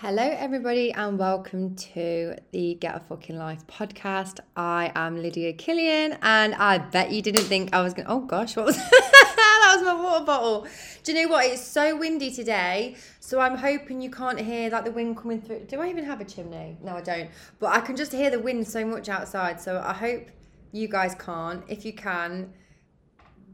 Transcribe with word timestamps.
Hello, 0.00 0.22
everybody, 0.22 0.92
and 0.92 1.18
welcome 1.18 1.74
to 1.74 2.36
the 2.52 2.74
Get 2.74 2.94
a 2.94 3.00
Fucking 3.00 3.36
Life 3.36 3.66
podcast. 3.66 4.38
I 4.56 4.92
am 4.94 5.20
Lydia 5.20 5.52
Killian, 5.54 6.16
and 6.22 6.54
I 6.54 6.78
bet 6.78 7.10
you 7.10 7.20
didn't 7.20 7.42
think 7.42 7.74
I 7.74 7.82
was 7.82 7.94
going 7.94 8.06
to. 8.06 8.12
Oh 8.12 8.20
gosh, 8.20 8.54
what 8.54 8.66
was 8.66 8.76
that? 8.90 9.74
Was 9.74 9.84
my 9.84 10.00
water 10.00 10.24
bottle. 10.24 10.68
Do 11.02 11.12
you 11.12 11.22
know 11.22 11.28
what? 11.28 11.46
It's 11.46 11.62
so 11.62 11.96
windy 11.96 12.30
today, 12.30 12.94
so 13.18 13.40
I'm 13.40 13.56
hoping 13.56 14.00
you 14.00 14.08
can't 14.08 14.38
hear 14.38 14.70
like 14.70 14.84
the 14.84 14.92
wind 14.92 15.16
coming 15.16 15.42
through. 15.42 15.64
Do 15.64 15.80
I 15.80 15.88
even 15.88 16.04
have 16.04 16.20
a 16.20 16.24
chimney? 16.24 16.76
No, 16.80 16.94
I 16.94 17.00
don't. 17.00 17.28
But 17.58 17.74
I 17.74 17.80
can 17.80 17.96
just 17.96 18.12
hear 18.12 18.30
the 18.30 18.38
wind 18.38 18.68
so 18.68 18.84
much 18.84 19.08
outside, 19.08 19.60
so 19.60 19.82
I 19.84 19.94
hope 19.94 20.28
you 20.70 20.86
guys 20.86 21.16
can't. 21.16 21.64
If 21.66 21.84
you 21.84 21.92
can, 21.92 22.52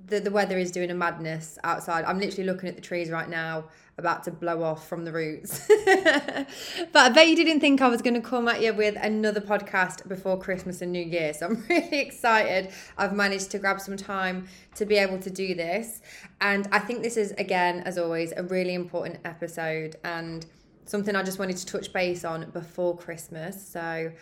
the, 0.06 0.20
the 0.20 0.30
weather 0.30 0.58
is 0.58 0.70
doing 0.70 0.90
a 0.90 0.94
madness 0.94 1.58
outside. 1.64 2.04
I'm 2.04 2.18
literally 2.18 2.44
looking 2.44 2.68
at 2.68 2.76
the 2.76 2.82
trees 2.82 3.10
right 3.10 3.28
now, 3.28 3.64
about 3.96 4.24
to 4.24 4.30
blow 4.30 4.62
off 4.62 4.88
from 4.88 5.04
the 5.04 5.12
roots. 5.12 5.66
but 5.86 6.96
I 6.96 7.08
bet 7.10 7.28
you 7.28 7.36
didn't 7.36 7.60
think 7.60 7.80
I 7.80 7.88
was 7.88 8.02
going 8.02 8.14
to 8.14 8.20
come 8.20 8.48
at 8.48 8.60
you 8.60 8.74
with 8.74 8.96
another 9.00 9.40
podcast 9.40 10.06
before 10.08 10.38
Christmas 10.38 10.82
and 10.82 10.92
New 10.92 11.02
Year. 11.02 11.32
So 11.32 11.46
I'm 11.46 11.64
really 11.68 12.00
excited. 12.00 12.72
I've 12.98 13.14
managed 13.14 13.50
to 13.52 13.58
grab 13.58 13.80
some 13.80 13.96
time 13.96 14.48
to 14.74 14.84
be 14.84 14.96
able 14.96 15.18
to 15.18 15.30
do 15.30 15.54
this. 15.54 16.02
And 16.40 16.68
I 16.72 16.80
think 16.80 17.02
this 17.02 17.16
is, 17.16 17.32
again, 17.32 17.80
as 17.80 17.96
always, 17.96 18.32
a 18.36 18.42
really 18.42 18.74
important 18.74 19.20
episode 19.24 19.96
and 20.04 20.44
something 20.86 21.16
I 21.16 21.22
just 21.22 21.38
wanted 21.38 21.56
to 21.56 21.66
touch 21.66 21.92
base 21.92 22.24
on 22.24 22.50
before 22.50 22.96
Christmas. 22.96 23.66
So 23.66 24.12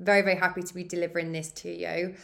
very, 0.00 0.22
very 0.22 0.36
happy 0.36 0.62
to 0.62 0.74
be 0.74 0.84
delivering 0.84 1.32
this 1.32 1.50
to 1.52 1.70
you. 1.70 2.14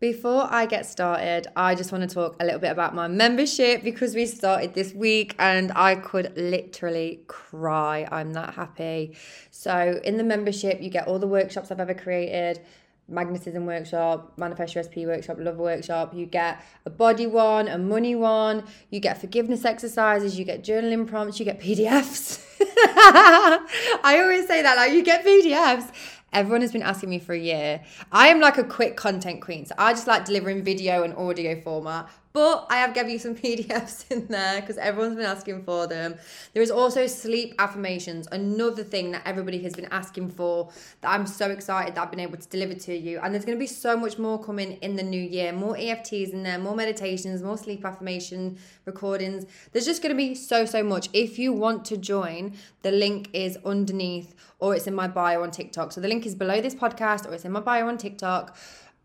Before 0.00 0.46
I 0.48 0.66
get 0.66 0.86
started, 0.86 1.48
I 1.56 1.74
just 1.74 1.90
want 1.90 2.08
to 2.08 2.14
talk 2.14 2.36
a 2.38 2.44
little 2.44 2.60
bit 2.60 2.70
about 2.70 2.94
my 2.94 3.08
membership 3.08 3.82
because 3.82 4.14
we 4.14 4.26
started 4.26 4.74
this 4.74 4.94
week 4.94 5.34
and 5.40 5.72
I 5.74 5.96
could 5.96 6.36
literally 6.36 7.22
cry. 7.26 8.06
I'm 8.12 8.32
that 8.34 8.54
happy. 8.54 9.16
So, 9.50 10.00
in 10.04 10.16
the 10.16 10.22
membership, 10.22 10.80
you 10.80 10.88
get 10.88 11.08
all 11.08 11.18
the 11.18 11.26
workshops 11.26 11.72
I've 11.72 11.80
ever 11.80 11.94
created 11.94 12.60
magnetism 13.08 13.64
workshop, 13.64 14.34
manifest 14.36 14.74
your 14.74 14.84
SP 14.84 15.08
workshop, 15.08 15.38
love 15.40 15.56
workshop. 15.56 16.14
You 16.14 16.26
get 16.26 16.62
a 16.84 16.90
body 16.90 17.26
one, 17.26 17.66
a 17.66 17.78
money 17.78 18.14
one, 18.14 18.64
you 18.90 19.00
get 19.00 19.18
forgiveness 19.18 19.64
exercises, 19.64 20.38
you 20.38 20.44
get 20.44 20.62
journaling 20.62 21.08
prompts, 21.08 21.38
you 21.38 21.44
get 21.44 21.58
PDFs. 21.58 22.44
I 22.60 24.20
always 24.22 24.46
say 24.46 24.62
that, 24.62 24.76
like, 24.76 24.92
you 24.92 25.02
get 25.02 25.24
PDFs 25.24 25.90
Everyone 26.32 26.60
has 26.60 26.72
been 26.72 26.82
asking 26.82 27.08
me 27.10 27.18
for 27.18 27.32
a 27.32 27.38
year. 27.38 27.82
I 28.12 28.28
am 28.28 28.40
like 28.40 28.58
a 28.58 28.64
quick 28.64 28.96
content 28.96 29.40
queen, 29.40 29.64
so 29.64 29.74
I 29.78 29.92
just 29.92 30.06
like 30.06 30.24
delivering 30.24 30.62
video 30.62 31.02
and 31.02 31.14
audio 31.14 31.60
format. 31.60 32.10
But 32.32 32.66
I 32.70 32.76
have 32.76 32.94
given 32.94 33.10
you 33.10 33.18
some 33.18 33.34
PDFs 33.42 34.10
in 34.10 34.26
there 34.26 34.60
because 34.60 34.78
everyone's 34.78 35.16
been 35.16 35.26
asking 35.26 35.64
for 35.64 35.86
them. 35.86 36.16
There 36.52 36.62
is 36.62 36.70
also 36.70 37.06
sleep 37.06 37.54
affirmations, 37.58 38.28
another 38.30 38.84
thing 38.84 39.12
that 39.12 39.22
everybody 39.24 39.62
has 39.62 39.74
been 39.74 39.88
asking 39.90 40.30
for 40.30 40.70
that 41.00 41.10
I'm 41.10 41.26
so 41.26 41.50
excited 41.50 41.94
that 41.94 42.02
I've 42.02 42.10
been 42.10 42.20
able 42.20 42.36
to 42.36 42.48
deliver 42.48 42.74
to 42.74 42.94
you. 42.94 43.18
And 43.20 43.34
there's 43.34 43.44
going 43.44 43.56
to 43.56 43.60
be 43.60 43.66
so 43.66 43.96
much 43.96 44.18
more 44.18 44.42
coming 44.42 44.72
in 44.82 44.96
the 44.96 45.02
new 45.02 45.20
year 45.20 45.52
more 45.52 45.74
EFTs 45.74 46.32
in 46.32 46.42
there, 46.42 46.58
more 46.58 46.76
meditations, 46.76 47.42
more 47.42 47.58
sleep 47.58 47.84
affirmation 47.84 48.58
recordings. 48.84 49.46
There's 49.72 49.86
just 49.86 50.02
going 50.02 50.14
to 50.14 50.16
be 50.16 50.34
so, 50.34 50.64
so 50.64 50.82
much. 50.82 51.08
If 51.12 51.38
you 51.38 51.52
want 51.52 51.84
to 51.86 51.96
join, 51.96 52.54
the 52.82 52.92
link 52.92 53.30
is 53.32 53.58
underneath 53.64 54.34
or 54.60 54.74
it's 54.74 54.86
in 54.86 54.94
my 54.94 55.08
bio 55.08 55.42
on 55.42 55.50
TikTok. 55.50 55.92
So 55.92 56.00
the 56.00 56.08
link 56.08 56.26
is 56.26 56.34
below 56.34 56.60
this 56.60 56.74
podcast 56.74 57.28
or 57.28 57.34
it's 57.34 57.44
in 57.44 57.52
my 57.52 57.60
bio 57.60 57.88
on 57.88 57.98
TikTok 57.98 58.56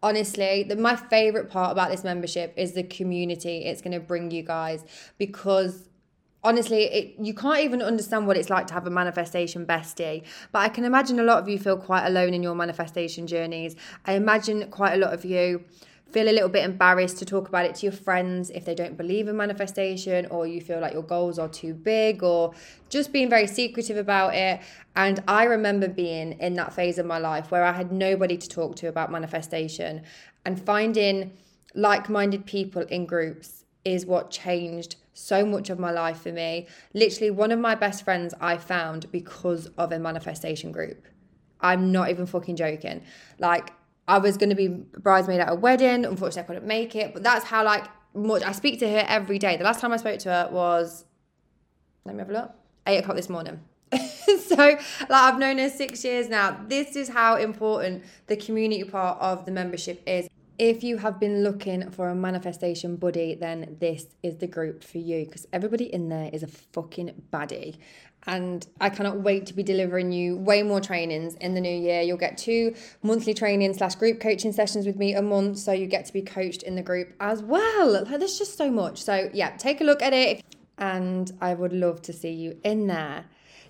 honestly 0.03 0.63
the, 0.63 0.75
my 0.75 0.95
favorite 0.95 1.49
part 1.49 1.71
about 1.71 1.89
this 1.89 2.03
membership 2.03 2.53
is 2.57 2.73
the 2.73 2.83
community 2.83 3.65
it's 3.65 3.81
going 3.81 3.93
to 3.93 3.99
bring 3.99 4.29
you 4.29 4.43
guys 4.43 4.85
because 5.17 5.89
honestly 6.43 6.83
it, 6.83 7.15
you 7.19 7.33
can't 7.33 7.61
even 7.61 7.81
understand 7.81 8.27
what 8.27 8.35
it's 8.35 8.49
like 8.49 8.67
to 8.67 8.73
have 8.73 8.85
a 8.85 8.89
manifestation 8.89 9.65
bestie 9.65 10.21
but 10.51 10.59
i 10.59 10.69
can 10.69 10.83
imagine 10.83 11.19
a 11.19 11.23
lot 11.23 11.41
of 11.41 11.47
you 11.47 11.57
feel 11.57 11.77
quite 11.77 12.05
alone 12.05 12.33
in 12.33 12.43
your 12.43 12.53
manifestation 12.53 13.25
journeys. 13.25 13.75
I 14.05 14.13
imagine 14.13 14.69
quite 14.69 14.93
a 14.93 14.97
lot 14.97 15.13
of 15.13 15.23
you 15.23 15.63
feel 16.13 16.29
a 16.29 16.31
little 16.31 16.47
bit 16.47 16.63
embarrassed 16.63 17.17
to 17.17 17.25
talk 17.25 17.49
about 17.49 17.65
it 17.65 17.73
to 17.73 17.87
your 17.87 17.91
friends 17.91 18.51
if 18.51 18.65
they 18.65 18.75
don't 18.75 18.95
believe 18.95 19.27
in 19.27 19.35
manifestation 19.35 20.27
or 20.27 20.45
you 20.45 20.61
feel 20.61 20.79
like 20.79 20.93
your 20.93 21.01
goals 21.01 21.39
are 21.39 21.49
too 21.49 21.73
big 21.73 22.21
or 22.21 22.53
just 22.89 23.11
being 23.11 23.29
very 23.29 23.47
secretive 23.47 23.97
about 23.97 24.35
it. 24.35 24.61
And 24.95 25.23
I 25.27 25.45
remember 25.45 25.87
being 25.87 26.33
in 26.33 26.53
that 26.53 26.71
phase 26.71 26.99
of 26.99 27.07
my 27.07 27.17
life 27.17 27.49
where 27.49 27.63
I 27.63 27.71
had 27.71 27.91
nobody 27.91 28.37
to 28.37 28.47
talk 28.47 28.75
to 28.77 28.87
about 28.87 29.11
manifestation 29.11 30.03
and 30.45 30.63
finding 30.63 31.31
like 31.73 32.09
minded 32.09 32.45
people 32.45 32.83
in 32.83 33.07
groups 33.07 33.65
is 33.83 34.05
what 34.05 34.29
changed 34.29 34.95
so 35.13 35.45
much 35.45 35.71
of 35.71 35.79
my 35.79 35.91
life 35.91 36.21
for 36.21 36.31
me. 36.31 36.67
Literally, 36.93 37.31
one 37.31 37.51
of 37.51 37.59
my 37.59 37.73
best 37.73 38.03
friends 38.03 38.35
I 38.39 38.57
found 38.57 39.11
because 39.11 39.67
of 39.77 39.91
a 39.91 39.97
manifestation 39.97 40.71
group. 40.71 41.07
I'm 41.59 41.91
not 41.91 42.09
even 42.09 42.25
fucking 42.27 42.55
joking. 42.55 43.03
Like, 43.39 43.71
I 44.07 44.17
was 44.17 44.37
going 44.37 44.49
to 44.49 44.55
be 44.55 44.67
bridesmaid 44.67 45.39
at 45.39 45.51
a 45.51 45.55
wedding. 45.55 46.05
Unfortunately, 46.05 46.41
I 46.41 46.45
couldn't 46.45 46.65
make 46.65 46.95
it. 46.95 47.13
But 47.13 47.23
that's 47.23 47.45
how 47.45 47.63
like 47.63 47.85
much 48.13 48.43
I 48.43 48.51
speak 48.51 48.79
to 48.79 48.89
her 48.89 49.05
every 49.07 49.39
day. 49.39 49.57
The 49.57 49.63
last 49.63 49.79
time 49.79 49.91
I 49.91 49.97
spoke 49.97 50.19
to 50.19 50.29
her 50.29 50.49
was 50.51 51.05
let 52.05 52.15
me 52.15 52.19
have 52.19 52.29
a 52.29 52.33
look. 52.33 52.51
Eight 52.85 52.97
o'clock 52.97 53.15
this 53.15 53.29
morning. 53.29 53.61
so 53.93 54.55
like 54.55 54.79
I've 55.09 55.39
known 55.39 55.57
her 55.57 55.69
six 55.69 56.03
years 56.03 56.29
now. 56.29 56.59
This 56.67 56.95
is 56.95 57.09
how 57.09 57.37
important 57.37 58.03
the 58.27 58.35
community 58.35 58.83
part 58.83 59.19
of 59.21 59.45
the 59.45 59.51
membership 59.51 60.01
is. 60.05 60.27
If 60.59 60.83
you 60.83 60.97
have 60.97 61.19
been 61.19 61.43
looking 61.43 61.89
for 61.91 62.09
a 62.09 62.15
manifestation 62.15 62.95
buddy, 62.95 63.35
then 63.35 63.77
this 63.79 64.05
is 64.21 64.37
the 64.37 64.47
group 64.47 64.83
for 64.83 64.99
you 64.99 65.25
because 65.25 65.47
everybody 65.51 65.91
in 65.91 66.09
there 66.09 66.29
is 66.31 66.43
a 66.43 66.47
fucking 66.47 67.23
baddie 67.31 67.77
and 68.25 68.65
I 68.79 68.89
cannot 68.89 69.21
wait 69.21 69.45
to 69.47 69.53
be 69.53 69.63
delivering 69.63 70.11
you 70.11 70.37
way 70.37 70.63
more 70.63 70.79
trainings 70.79 71.35
in 71.35 71.53
the 71.53 71.61
new 71.61 71.75
year. 71.75 72.01
You'll 72.01 72.17
get 72.17 72.37
two 72.37 72.75
monthly 73.01 73.33
training 73.33 73.73
slash 73.73 73.95
group 73.95 74.19
coaching 74.19 74.53
sessions 74.53 74.85
with 74.85 74.97
me 74.97 75.13
a 75.13 75.21
month, 75.21 75.57
so 75.57 75.71
you 75.71 75.87
get 75.87 76.05
to 76.05 76.13
be 76.13 76.21
coached 76.21 76.63
in 76.63 76.75
the 76.75 76.81
group 76.81 77.13
as 77.19 77.43
well. 77.43 77.91
Like, 78.03 78.19
there's 78.19 78.37
just 78.37 78.57
so 78.57 78.69
much. 78.69 79.03
So 79.03 79.29
yeah, 79.33 79.55
take 79.57 79.81
a 79.81 79.83
look 79.83 80.01
at 80.01 80.13
it, 80.13 80.43
and 80.77 81.31
I 81.41 81.53
would 81.53 81.73
love 81.73 82.01
to 82.03 82.13
see 82.13 82.31
you 82.31 82.57
in 82.63 82.87
there. 82.87 83.25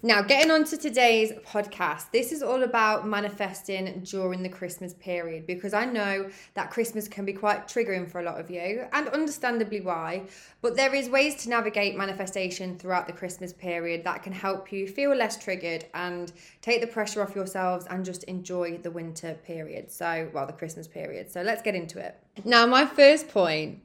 Now, 0.05 0.21
getting 0.21 0.51
on 0.51 0.65
to 0.65 0.75
today's 0.75 1.31
podcast, 1.47 2.11
this 2.11 2.33
is 2.33 2.43
all 2.43 2.63
about 2.63 3.07
manifesting 3.07 4.01
during 4.03 4.43
the 4.43 4.49
Christmas 4.49 4.93
period 4.93 5.47
because 5.47 5.73
I 5.73 5.85
know 5.85 6.29
that 6.55 6.71
Christmas 6.71 7.07
can 7.07 7.23
be 7.23 7.31
quite 7.31 7.69
triggering 7.69 8.11
for 8.11 8.19
a 8.19 8.23
lot 8.23 8.37
of 8.37 8.51
you, 8.51 8.85
and 8.91 9.07
understandably 9.07 9.79
why. 9.79 10.23
But 10.61 10.75
there 10.75 10.93
is 10.93 11.07
ways 11.09 11.35
to 11.43 11.49
navigate 11.49 11.95
manifestation 11.95 12.77
throughout 12.77 13.07
the 13.07 13.13
Christmas 13.13 13.53
period 13.53 14.03
that 14.03 14.23
can 14.23 14.33
help 14.33 14.73
you 14.73 14.89
feel 14.89 15.15
less 15.15 15.41
triggered 15.41 15.85
and 15.93 16.33
take 16.61 16.81
the 16.81 16.87
pressure 16.87 17.21
off 17.23 17.33
yourselves 17.33 17.85
and 17.89 18.03
just 18.03 18.25
enjoy 18.25 18.79
the 18.79 18.91
winter 18.91 19.35
period. 19.45 19.89
So, 19.89 20.29
well, 20.33 20.45
the 20.45 20.51
Christmas 20.51 20.85
period. 20.85 21.31
So, 21.31 21.43
let's 21.43 21.61
get 21.61 21.75
into 21.75 21.99
it. 21.99 22.19
Now, 22.43 22.65
my 22.65 22.85
first 22.85 23.29
point, 23.29 23.79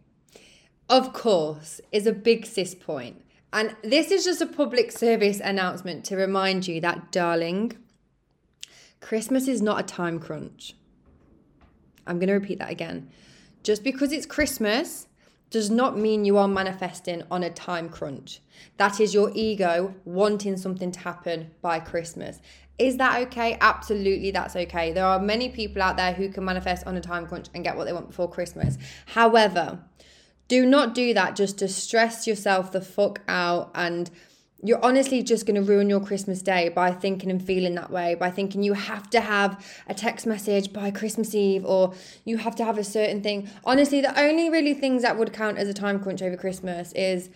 of 0.88 1.12
course, 1.12 1.80
is 1.92 2.08
a 2.08 2.12
big 2.12 2.44
sis 2.44 2.74
point 2.74 3.22
and 3.52 3.74
this 3.82 4.10
is 4.10 4.24
just 4.24 4.40
a 4.40 4.46
public 4.46 4.92
service 4.92 5.40
announcement 5.40 6.04
to 6.06 6.16
remind 6.16 6.68
you 6.68 6.80
that, 6.80 7.10
darling, 7.10 7.72
Christmas 9.00 9.48
is 9.48 9.62
not 9.62 9.80
a 9.80 9.82
time 9.82 10.18
crunch. 10.18 10.74
I'm 12.06 12.18
going 12.18 12.28
to 12.28 12.34
repeat 12.34 12.58
that 12.58 12.70
again. 12.70 13.10
Just 13.62 13.84
because 13.84 14.12
it's 14.12 14.26
Christmas 14.26 15.06
does 15.50 15.70
not 15.70 15.96
mean 15.96 16.24
you 16.24 16.36
are 16.36 16.48
manifesting 16.48 17.22
on 17.30 17.42
a 17.42 17.50
time 17.50 17.88
crunch. 17.88 18.40
That 18.76 19.00
is 19.00 19.14
your 19.14 19.30
ego 19.34 19.94
wanting 20.04 20.56
something 20.56 20.92
to 20.92 21.00
happen 21.00 21.50
by 21.62 21.80
Christmas. 21.80 22.40
Is 22.78 22.96
that 22.98 23.20
okay? 23.22 23.56
Absolutely, 23.60 24.30
that's 24.30 24.54
okay. 24.54 24.92
There 24.92 25.04
are 25.04 25.18
many 25.18 25.48
people 25.48 25.82
out 25.82 25.96
there 25.96 26.12
who 26.12 26.28
can 26.28 26.44
manifest 26.44 26.86
on 26.86 26.96
a 26.96 27.00
time 27.00 27.26
crunch 27.26 27.46
and 27.54 27.64
get 27.64 27.76
what 27.76 27.84
they 27.84 27.92
want 27.92 28.08
before 28.08 28.30
Christmas. 28.30 28.78
However, 29.06 29.80
do 30.48 30.66
not 30.66 30.94
do 30.94 31.14
that 31.14 31.36
just 31.36 31.58
to 31.58 31.68
stress 31.68 32.26
yourself 32.26 32.72
the 32.72 32.80
fuck 32.80 33.20
out 33.28 33.70
and 33.74 34.10
you're 34.62 34.84
honestly 34.84 35.22
just 35.22 35.46
going 35.46 35.54
to 35.54 35.62
ruin 35.62 35.88
your 35.88 36.00
Christmas 36.00 36.42
day 36.42 36.68
by 36.68 36.90
thinking 36.90 37.30
and 37.30 37.40
feeling 37.40 37.76
that 37.76 37.90
way, 37.90 38.16
by 38.16 38.28
thinking 38.28 38.64
you 38.64 38.72
have 38.72 39.08
to 39.10 39.20
have 39.20 39.64
a 39.86 39.94
text 39.94 40.26
message 40.26 40.72
by 40.72 40.90
Christmas 40.90 41.32
Eve 41.32 41.64
or 41.64 41.94
you 42.24 42.38
have 42.38 42.56
to 42.56 42.64
have 42.64 42.76
a 42.76 42.82
certain 42.82 43.22
thing. 43.22 43.48
Honestly, 43.64 44.00
the 44.00 44.18
only 44.20 44.50
really 44.50 44.74
things 44.74 45.02
that 45.02 45.16
would 45.16 45.32
count 45.32 45.58
as 45.58 45.68
a 45.68 45.74
time 45.74 46.00
crunch 46.00 46.22
over 46.22 46.36
Christmas 46.36 46.92
is 46.94 47.30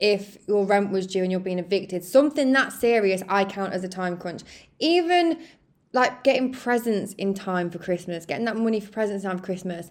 if 0.00 0.38
your 0.48 0.64
rent 0.64 0.90
was 0.90 1.06
due 1.06 1.22
and 1.22 1.30
you're 1.30 1.40
being 1.40 1.58
evicted. 1.58 2.02
Something 2.02 2.52
that 2.52 2.72
serious, 2.72 3.22
I 3.28 3.44
count 3.44 3.74
as 3.74 3.84
a 3.84 3.88
time 3.88 4.16
crunch. 4.16 4.42
Even 4.78 5.42
like 5.92 6.24
getting 6.24 6.50
presents 6.50 7.12
in 7.14 7.34
time 7.34 7.70
for 7.70 7.78
Christmas, 7.78 8.24
getting 8.24 8.46
that 8.46 8.56
money 8.56 8.80
for 8.80 8.90
presents 8.90 9.22
in 9.22 9.30
time 9.30 9.38
for 9.38 9.44
Christmas. 9.44 9.90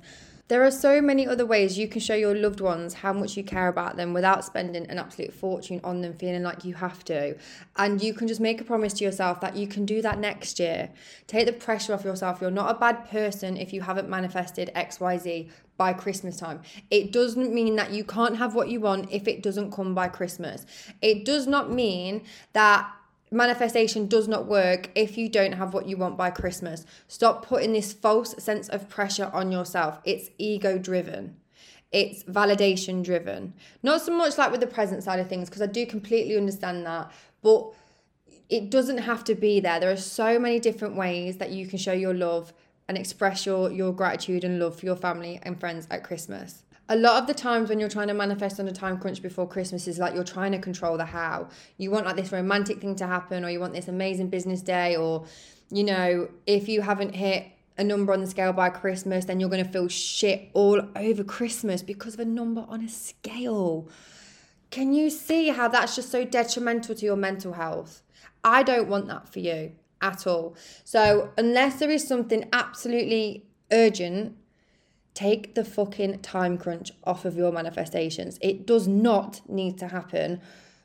There 0.50 0.66
are 0.66 0.72
so 0.72 1.02
many 1.02 1.26
other 1.26 1.46
ways 1.46 1.78
you 1.78 1.88
can 1.88 2.02
show 2.02 2.16
your 2.16 2.36
loved 2.36 2.60
ones 2.60 2.96
how 2.96 3.14
much 3.14 3.38
you 3.38 3.46
care 3.46 3.70
about 3.70 3.96
them 3.96 4.14
without 4.14 4.44
spending 4.44 4.86
an 4.88 5.00
absolute 5.00 5.32
fortune 5.32 5.80
on 5.86 6.02
them, 6.02 6.14
feeling 6.16 6.44
like 6.44 6.66
you 6.66 6.74
have 6.74 7.06
to. 7.06 7.38
And 7.78 8.04
you 8.04 8.14
can 8.14 8.28
just 8.28 8.42
make 8.42 8.60
a 8.60 8.66
promise 8.66 8.92
to 8.96 9.06
yourself 9.06 9.40
that 9.40 9.56
you 9.56 9.68
can 9.68 9.86
do 9.86 10.02
that 10.02 10.20
next 10.20 10.60
year. 10.60 10.90
Take 11.28 11.46
the 11.46 11.54
pressure 11.54 11.94
off 11.94 12.04
yourself. 12.04 12.42
You're 12.42 12.52
not 12.52 12.76
a 12.76 12.78
bad 12.78 13.10
person 13.10 13.56
if 13.56 13.72
you 13.72 13.82
haven't 13.82 14.10
manifested 14.10 14.70
XYZ 14.76 15.50
by 15.78 15.94
Christmas 15.94 16.36
time. 16.36 16.62
It 16.92 17.14
doesn't 17.14 17.54
mean 17.54 17.78
that 17.78 17.92
you 17.92 18.04
can't 18.04 18.36
have 18.36 18.54
what 18.54 18.68
you 18.68 18.82
want 18.82 19.10
if 19.12 19.30
it 19.30 19.44
doesn't 19.44 19.72
come 19.72 19.96
by 19.96 20.10
Christmas. 20.10 20.66
It 21.02 21.24
does 21.24 21.48
not 21.48 21.72
mean 21.72 22.24
that 22.52 22.92
manifestation 23.34 24.08
does 24.08 24.28
not 24.28 24.46
work 24.46 24.90
if 24.96 25.18
you 25.18 25.28
don't 25.28 25.54
have 25.54 25.74
what 25.74 25.88
you 25.88 25.98
want 25.98 26.18
by 26.18 26.30
Christmas. 26.30 26.86
Stop 27.08 27.46
putting 27.46 27.74
this 27.74 27.92
false 27.92 28.36
sense 28.42 28.70
of 28.70 28.90
pressure 28.90 29.30
on 29.34 29.52
yourself. 29.52 30.00
It's 30.06 30.30
ego 30.38 30.78
driven. 30.78 31.38
It's 31.92 32.24
validation 32.24 33.04
driven. 33.04 33.54
Not 33.82 34.02
so 34.02 34.16
much 34.16 34.38
like 34.38 34.52
with 34.52 34.62
the 34.62 34.68
present 34.68 35.04
side 35.04 35.20
of 35.20 35.28
things, 35.28 35.50
because 35.50 35.62
I 35.62 35.68
do 35.68 35.86
completely 35.86 36.38
understand 36.38 36.86
that. 36.86 37.12
But 37.42 37.74
it 38.50 38.70
doesn't 38.70 39.00
have 39.00 39.24
to 39.26 39.36
be 39.36 39.60
there. 39.60 39.80
There 39.80 39.92
are 39.92 39.98
so 39.98 40.40
many 40.40 40.60
different 40.60 40.96
ways 40.96 41.38
that 41.38 41.52
you 41.52 41.68
can 41.68 41.78
show 41.78 41.94
your 41.94 42.14
love 42.14 42.54
and 42.88 42.98
express 42.98 43.46
your, 43.46 43.72
your 43.72 43.94
gratitude 43.94 44.44
and 44.44 44.60
love 44.60 44.80
for 44.80 44.86
your 44.86 44.96
family 44.96 45.40
and 45.44 45.60
friends 45.60 45.88
at 45.90 46.04
Christmas 46.04 46.64
a 46.90 46.96
lot 46.96 47.22
of 47.22 47.28
the 47.28 47.34
times 47.34 47.70
when 47.70 47.80
you're 47.80 47.90
trying 47.90 48.10
to 48.10 48.14
manifest 48.14 48.60
on 48.60 48.68
a 48.68 48.72
time 48.72 48.98
crunch 48.98 49.22
before 49.22 49.48
Christmas 49.48 49.88
is 49.88 50.00
like 50.00 50.14
you're 50.14 50.24
trying 50.24 50.52
to 50.52 50.60
control 50.60 50.98
the 50.98 51.06
how. 51.06 51.48
You 51.78 51.92
want 51.92 52.06
like 52.06 52.18
this 52.18 52.32
romantic 52.32 52.82
thing 52.82 52.96
to 52.98 53.08
happen, 53.08 53.46
or 53.46 53.50
you 53.50 53.60
want 53.60 53.74
this 53.74 53.88
amazing 53.88 54.30
business 54.30 54.62
day, 54.62 54.96
or 54.96 55.26
you 55.72 55.84
know, 55.84 56.30
if 56.46 56.68
you 56.68 56.82
haven't 56.82 57.16
hit 57.16 57.48
a 57.78 57.84
number 57.84 58.14
on 58.14 58.22
the 58.22 58.28
scale 58.28 58.54
by 58.54 58.70
Christmas, 58.70 59.26
then 59.26 59.40
you're 59.40 59.50
going 59.50 59.64
to 59.64 59.72
feel 59.72 59.88
shit 59.88 60.50
all 60.54 60.82
over 60.96 61.24
Christmas 61.24 61.82
because 61.82 62.14
of 62.14 62.20
a 62.20 62.26
number 62.26 62.66
on 62.68 62.84
a 62.84 62.90
scale. 62.90 63.88
Can 64.70 64.94
you 64.94 65.10
see 65.10 65.50
how 65.50 65.68
that's 65.68 65.96
just 65.96 66.12
so 66.12 66.26
detrimental 66.26 66.96
to 66.96 67.06
your 67.06 67.16
mental 67.16 67.54
health? 67.54 68.04
I 68.44 68.62
don't 68.64 68.90
want 68.90 69.08
that 69.08 69.32
for 69.32 69.40
you 69.40 69.72
at 70.02 70.28
all. 70.28 70.56
So, 70.84 71.32
unless 71.38 71.80
there 71.80 71.90
is 71.90 72.08
something 72.08 72.48
absolutely 72.52 73.46
urgent 73.72 74.36
Take 75.14 75.56
the 75.56 75.64
fucking 75.64 76.20
time 76.20 76.58
crunch 76.58 76.92
off 77.04 77.26
of 77.26 77.36
your 77.36 77.52
manifestations. 77.52 78.40
It 78.42 78.66
does 78.66 78.88
not 78.88 79.42
need 79.48 79.78
to 79.80 79.90
happen 79.90 80.42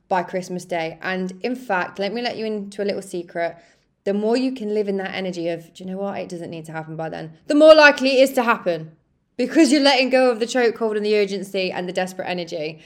by 0.09 0.23
Christmas 0.23 0.65
Day. 0.65 0.99
And 1.03 1.33
in 1.43 1.57
fact, 1.57 1.99
let 1.99 2.13
me 2.13 2.23
let 2.23 2.37
you 2.37 2.47
into 2.47 2.83
a 2.83 2.85
little 2.85 3.03
secret. 3.03 3.57
The 4.05 4.15
more 4.15 4.37
you 4.37 4.53
can 4.53 4.75
live 4.75 4.89
in 4.89 4.97
that 4.99 5.15
energy 5.15 5.49
of, 5.49 5.73
do 5.75 5.85
you 5.85 5.91
know 5.91 5.99
what? 5.99 6.19
It 6.19 6.29
doesn't 6.29 6.51
need 6.51 6.65
to 6.67 6.73
happen 6.73 6.97
by 6.97 7.09
then, 7.09 7.35
the 7.47 7.55
more 7.55 7.75
likely 7.75 8.19
it 8.19 8.23
is 8.23 8.33
to 8.35 8.43
happen 8.43 8.97
because 9.37 9.71
you're 9.71 9.81
letting 9.81 10.11
go 10.11 10.31
of 10.31 10.41
the 10.41 10.47
chokehold 10.47 10.97
and 10.97 11.07
the 11.07 11.17
urgency 11.17 11.71
and 11.71 11.89
the 11.89 11.93
desperate 11.93 12.27
energy 12.27 12.81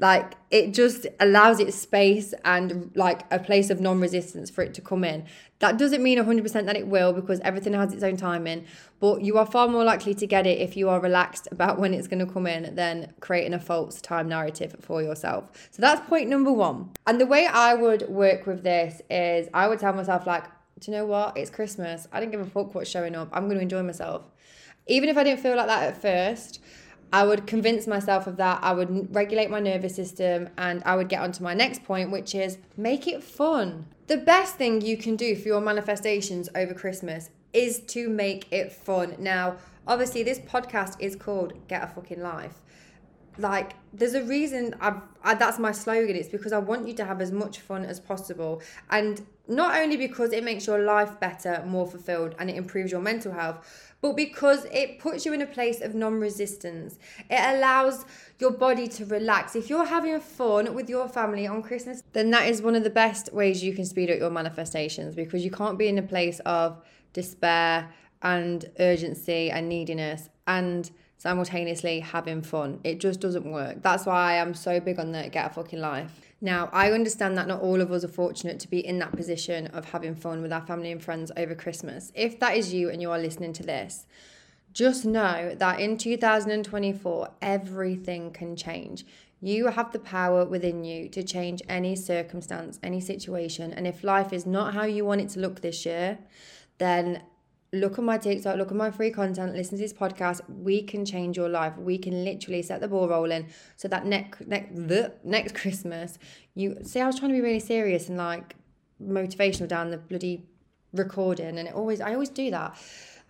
like 0.00 0.34
it 0.50 0.72
just 0.72 1.06
allows 1.20 1.60
it 1.60 1.72
space 1.74 2.34
and 2.44 2.90
like 2.94 3.22
a 3.30 3.38
place 3.38 3.70
of 3.70 3.80
non-resistance 3.80 4.50
for 4.50 4.62
it 4.62 4.74
to 4.74 4.80
come 4.80 5.04
in. 5.04 5.24
That 5.58 5.78
doesn't 5.78 6.02
mean 6.02 6.18
100% 6.18 6.52
that 6.66 6.76
it 6.76 6.86
will 6.86 7.12
because 7.12 7.40
everything 7.40 7.72
has 7.72 7.92
its 7.92 8.02
own 8.02 8.16
timing 8.16 8.66
but 9.00 9.22
you 9.22 9.38
are 9.38 9.46
far 9.46 9.68
more 9.68 9.84
likely 9.84 10.14
to 10.14 10.26
get 10.26 10.46
it 10.46 10.58
if 10.58 10.76
you 10.76 10.88
are 10.88 11.00
relaxed 11.00 11.48
about 11.50 11.78
when 11.78 11.92
it's 11.92 12.08
going 12.08 12.24
to 12.24 12.32
come 12.32 12.46
in 12.46 12.74
than 12.74 13.12
creating 13.20 13.54
a 13.54 13.58
false 13.58 14.00
time 14.00 14.28
narrative 14.28 14.76
for 14.80 15.02
yourself. 15.02 15.68
So 15.70 15.80
that's 15.80 16.06
point 16.08 16.28
number 16.28 16.52
one. 16.52 16.90
And 17.06 17.20
the 17.20 17.26
way 17.26 17.46
i 17.46 17.74
would 17.74 18.08
work 18.08 18.46
with 18.46 18.62
this 18.62 19.02
is 19.10 19.48
i 19.54 19.68
would 19.68 19.78
tell 19.78 19.92
myself 19.92 20.26
like 20.26 20.44
do 20.78 20.90
you 20.90 20.98
know 20.98 21.06
what? 21.06 21.38
It's 21.38 21.50
christmas. 21.50 22.06
I 22.12 22.20
don't 22.20 22.30
give 22.30 22.40
a 22.40 22.44
fuck 22.44 22.74
what's 22.74 22.90
showing 22.90 23.14
up. 23.14 23.30
I'm 23.32 23.46
going 23.46 23.56
to 23.56 23.62
enjoy 23.62 23.82
myself. 23.82 24.22
Even 24.86 25.08
if 25.08 25.16
i 25.16 25.24
didn't 25.24 25.40
feel 25.40 25.56
like 25.56 25.66
that 25.66 25.82
at 25.82 26.00
first 26.00 26.60
I 27.12 27.24
would 27.24 27.46
convince 27.46 27.86
myself 27.86 28.26
of 28.26 28.36
that. 28.36 28.60
I 28.62 28.72
would 28.72 29.14
regulate 29.14 29.50
my 29.50 29.60
nervous 29.60 29.94
system 29.94 30.48
and 30.58 30.82
I 30.84 30.96
would 30.96 31.08
get 31.08 31.22
on 31.22 31.32
to 31.32 31.42
my 31.42 31.54
next 31.54 31.84
point, 31.84 32.10
which 32.10 32.34
is 32.34 32.58
make 32.76 33.06
it 33.06 33.22
fun. 33.22 33.86
The 34.06 34.16
best 34.16 34.56
thing 34.56 34.80
you 34.80 34.96
can 34.96 35.16
do 35.16 35.34
for 35.36 35.48
your 35.48 35.60
manifestations 35.60 36.48
over 36.54 36.74
Christmas 36.74 37.30
is 37.52 37.80
to 37.80 38.08
make 38.08 38.52
it 38.52 38.72
fun. 38.72 39.16
Now, 39.18 39.56
obviously, 39.86 40.22
this 40.22 40.38
podcast 40.38 40.96
is 41.00 41.16
called 41.16 41.54
Get 41.68 41.82
a 41.82 41.86
Fucking 41.86 42.20
Life. 42.20 42.60
Like, 43.38 43.72
there's 43.92 44.14
a 44.14 44.22
reason 44.22 44.74
I've, 44.80 45.00
I, 45.22 45.34
that's 45.34 45.58
my 45.58 45.72
slogan. 45.72 46.16
It's 46.16 46.28
because 46.28 46.52
I 46.52 46.58
want 46.58 46.86
you 46.86 46.94
to 46.94 47.04
have 47.04 47.20
as 47.20 47.32
much 47.32 47.60
fun 47.60 47.84
as 47.84 48.00
possible. 48.00 48.62
And 48.90 49.26
not 49.48 49.76
only 49.80 49.96
because 49.96 50.32
it 50.32 50.42
makes 50.42 50.66
your 50.66 50.80
life 50.80 51.18
better, 51.20 51.62
more 51.66 51.86
fulfilled, 51.86 52.34
and 52.38 52.50
it 52.50 52.56
improves 52.56 52.92
your 52.92 53.00
mental 53.00 53.32
health, 53.32 53.92
but 54.02 54.14
because 54.14 54.66
it 54.66 54.98
puts 54.98 55.24
you 55.24 55.32
in 55.32 55.40
a 55.40 55.46
place 55.46 55.80
of 55.80 55.94
non 55.94 56.20
resistance. 56.20 56.98
It 57.30 57.56
allows 57.56 58.04
your 58.38 58.50
body 58.50 58.88
to 58.88 59.06
relax. 59.06 59.56
If 59.56 59.70
you're 59.70 59.86
having 59.86 60.20
fun 60.20 60.74
with 60.74 60.88
your 60.88 61.08
family 61.08 61.46
on 61.46 61.62
Christmas, 61.62 62.02
then 62.12 62.30
that 62.30 62.48
is 62.48 62.60
one 62.60 62.74
of 62.74 62.84
the 62.84 62.90
best 62.90 63.32
ways 63.32 63.64
you 63.64 63.74
can 63.74 63.84
speed 63.84 64.10
up 64.10 64.18
your 64.18 64.30
manifestations 64.30 65.14
because 65.14 65.44
you 65.44 65.50
can't 65.50 65.78
be 65.78 65.88
in 65.88 65.98
a 65.98 66.02
place 66.02 66.40
of 66.40 66.82
despair 67.12 67.90
and 68.22 68.70
urgency 68.78 69.50
and 69.50 69.68
neediness 69.68 70.28
and 70.46 70.90
simultaneously 71.18 72.00
having 72.00 72.42
fun. 72.42 72.80
It 72.84 73.00
just 73.00 73.20
doesn't 73.20 73.50
work. 73.50 73.82
That's 73.82 74.06
why 74.06 74.38
I'm 74.38 74.54
so 74.54 74.80
big 74.80 74.98
on 74.98 75.12
the 75.12 75.28
get 75.28 75.50
a 75.50 75.54
fucking 75.54 75.80
life. 75.80 76.25
Now, 76.40 76.68
I 76.72 76.92
understand 76.92 77.38
that 77.38 77.48
not 77.48 77.62
all 77.62 77.80
of 77.80 77.90
us 77.90 78.04
are 78.04 78.08
fortunate 78.08 78.60
to 78.60 78.68
be 78.68 78.86
in 78.86 78.98
that 78.98 79.16
position 79.16 79.68
of 79.68 79.86
having 79.86 80.14
fun 80.14 80.42
with 80.42 80.52
our 80.52 80.60
family 80.60 80.92
and 80.92 81.02
friends 81.02 81.32
over 81.36 81.54
Christmas. 81.54 82.12
If 82.14 82.38
that 82.40 82.56
is 82.56 82.74
you 82.74 82.90
and 82.90 83.00
you 83.00 83.10
are 83.10 83.18
listening 83.18 83.54
to 83.54 83.62
this, 83.62 84.06
just 84.72 85.06
know 85.06 85.54
that 85.58 85.80
in 85.80 85.96
2024, 85.96 87.30
everything 87.40 88.30
can 88.32 88.54
change. 88.54 89.06
You 89.40 89.68
have 89.68 89.92
the 89.92 89.98
power 89.98 90.44
within 90.44 90.84
you 90.84 91.08
to 91.10 91.22
change 91.22 91.62
any 91.68 91.96
circumstance, 91.96 92.78
any 92.82 93.00
situation. 93.00 93.72
And 93.72 93.86
if 93.86 94.04
life 94.04 94.34
is 94.34 94.44
not 94.44 94.74
how 94.74 94.84
you 94.84 95.06
want 95.06 95.22
it 95.22 95.30
to 95.30 95.40
look 95.40 95.62
this 95.62 95.86
year, 95.86 96.18
then 96.76 97.22
look 97.72 97.98
at 97.98 98.04
my 98.04 98.18
TikTok, 98.18 98.56
look 98.56 98.70
at 98.70 98.76
my 98.76 98.90
free 98.90 99.10
content, 99.10 99.54
listen 99.54 99.76
to 99.76 99.82
this 99.82 99.92
podcast. 99.92 100.40
We 100.48 100.82
can 100.82 101.04
change 101.04 101.36
your 101.36 101.48
life. 101.48 101.76
We 101.76 101.98
can 101.98 102.24
literally 102.24 102.62
set 102.62 102.80
the 102.80 102.88
ball 102.88 103.08
rolling 103.08 103.48
so 103.76 103.88
that 103.88 104.06
next 104.06 104.46
next 104.46 104.74
the 104.74 105.12
next 105.24 105.54
Christmas, 105.60 106.18
you 106.54 106.78
see. 106.82 107.00
I 107.00 107.06
was 107.06 107.18
trying 107.18 107.30
to 107.30 107.36
be 107.36 107.40
really 107.40 107.60
serious 107.60 108.08
and 108.08 108.18
like 108.18 108.56
motivational 109.02 109.68
down 109.68 109.90
the 109.90 109.98
bloody 109.98 110.46
recording, 110.92 111.58
and 111.58 111.68
it 111.68 111.74
always 111.74 112.00
I 112.00 112.14
always 112.14 112.30
do 112.30 112.50
that. 112.50 112.76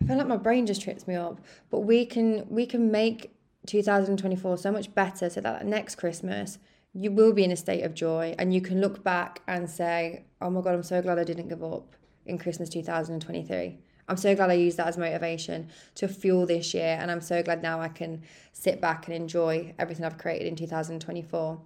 I 0.01 0.05
feel 0.05 0.17
like 0.17 0.27
my 0.27 0.37
brain 0.37 0.65
just 0.65 0.81
trips 0.81 1.07
me 1.07 1.15
up. 1.15 1.41
But 1.69 1.81
we 1.81 2.05
can 2.05 2.45
we 2.49 2.65
can 2.65 2.91
make 2.91 3.33
2024 3.65 4.57
so 4.57 4.71
much 4.71 4.93
better 4.93 5.29
so 5.29 5.41
that 5.41 5.65
next 5.65 5.95
Christmas 5.95 6.59
you 6.93 7.11
will 7.11 7.33
be 7.33 7.43
in 7.43 7.51
a 7.51 7.55
state 7.55 7.83
of 7.83 7.93
joy 7.93 8.33
and 8.39 8.53
you 8.53 8.61
can 8.61 8.81
look 8.81 9.03
back 9.03 9.41
and 9.47 9.69
say, 9.69 10.25
"Oh 10.41 10.49
my 10.49 10.61
god, 10.61 10.73
I'm 10.75 10.83
so 10.83 11.01
glad 11.01 11.19
I 11.19 11.23
didn't 11.23 11.49
give 11.49 11.63
up 11.63 11.95
in 12.25 12.37
Christmas 12.37 12.69
2023." 12.69 13.79
I'm 14.07 14.17
so 14.17 14.35
glad 14.35 14.49
I 14.49 14.53
used 14.53 14.77
that 14.77 14.87
as 14.87 14.97
motivation 14.97 15.69
to 15.95 16.07
fuel 16.07 16.45
this 16.45 16.73
year. 16.73 16.97
And 16.99 17.11
I'm 17.11 17.21
so 17.21 17.43
glad 17.43 17.61
now 17.61 17.81
I 17.81 17.89
can 17.89 18.23
sit 18.53 18.79
back 18.79 19.07
and 19.07 19.15
enjoy 19.15 19.73
everything 19.77 20.05
I've 20.05 20.17
created 20.17 20.47
in 20.47 20.55
2024. 20.55 21.61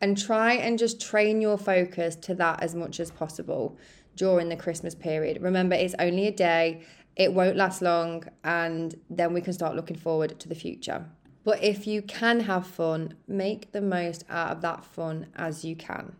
And 0.00 0.18
try 0.18 0.54
and 0.54 0.78
just 0.78 1.00
train 1.00 1.40
your 1.40 1.56
focus 1.56 2.16
to 2.16 2.34
that 2.34 2.62
as 2.62 2.74
much 2.74 2.98
as 2.98 3.10
possible 3.10 3.78
during 4.16 4.48
the 4.48 4.56
Christmas 4.56 4.94
period. 4.94 5.40
Remember, 5.40 5.76
it's 5.76 5.94
only 5.98 6.26
a 6.26 6.32
day, 6.32 6.82
it 7.16 7.32
won't 7.32 7.56
last 7.56 7.80
long, 7.80 8.24
and 8.42 8.94
then 9.08 9.32
we 9.32 9.40
can 9.40 9.52
start 9.52 9.76
looking 9.76 9.96
forward 9.96 10.38
to 10.40 10.48
the 10.48 10.54
future. 10.54 11.06
But 11.44 11.62
if 11.62 11.86
you 11.86 12.02
can 12.02 12.40
have 12.40 12.66
fun, 12.66 13.14
make 13.28 13.72
the 13.72 13.80
most 13.80 14.24
out 14.28 14.50
of 14.50 14.62
that 14.62 14.84
fun 14.84 15.26
as 15.36 15.64
you 15.64 15.76
can. 15.76 16.16